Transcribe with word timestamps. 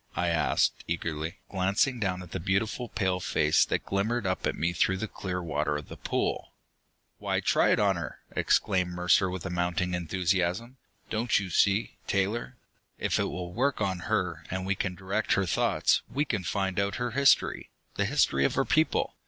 I 0.15 0.29
asked 0.29 0.83
eagerly, 0.87 1.37
glancing 1.51 1.99
down 1.99 2.23
at 2.23 2.31
the 2.31 2.39
beautiful 2.39 2.89
pale 2.89 3.19
face 3.19 3.63
that 3.65 3.85
glimmered 3.85 4.25
up 4.25 4.47
at 4.47 4.55
me 4.55 4.73
through 4.73 4.97
the 4.97 5.07
clear 5.07 5.43
water 5.43 5.77
of 5.77 5.89
the 5.89 5.95
pool. 5.95 6.53
"Why, 7.19 7.39
try 7.39 7.69
it 7.71 7.79
on 7.79 7.97
her!" 7.97 8.17
exclaimed 8.35 8.93
Mercer 8.93 9.29
with 9.29 9.47
mounting 9.47 9.93
enthusiasm. 9.93 10.77
"Don't 11.11 11.39
you 11.39 11.51
see, 11.51 11.97
Taylor? 12.07 12.57
If 12.97 13.19
it 13.19 13.25
will 13.25 13.53
work 13.53 13.79
on 13.79 13.99
her, 14.09 14.43
and 14.49 14.65
we 14.65 14.73
can 14.73 14.95
direct 14.95 15.33
her 15.33 15.45
thoughts, 15.45 16.01
we 16.11 16.25
can 16.25 16.43
find 16.43 16.79
out 16.79 16.95
her 16.95 17.11
history, 17.11 17.69
the 17.93 18.05
history 18.05 18.43
of 18.43 18.55
her 18.55 18.65
people! 18.65 19.13